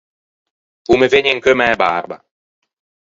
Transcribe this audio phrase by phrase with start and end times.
[0.91, 2.17] O me vëgne in cheu mæ barba.